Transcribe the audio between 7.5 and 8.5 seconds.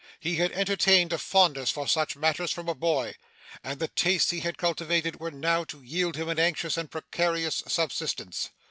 subsistence.